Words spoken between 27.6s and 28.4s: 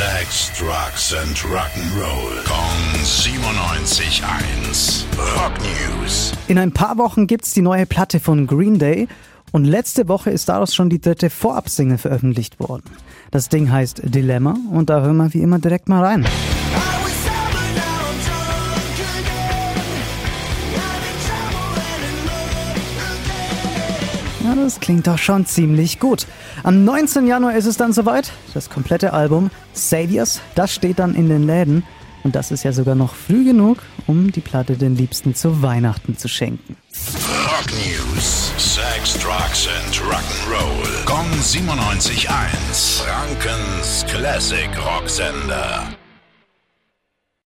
es dann soweit.